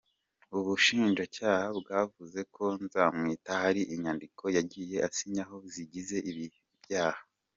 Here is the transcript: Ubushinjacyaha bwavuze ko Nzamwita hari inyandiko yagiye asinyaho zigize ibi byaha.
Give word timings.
Ubushinjacyaha 0.57 1.65
bwavuze 1.79 2.39
ko 2.55 2.63
Nzamwita 2.83 3.51
hari 3.63 3.81
inyandiko 3.93 4.43
yagiye 4.57 4.97
asinyaho 5.07 5.55
zigize 5.73 6.17
ibi 6.31 6.45
byaha. 6.85 7.21